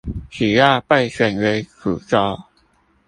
[0.31, 2.45] 只要被選為主軸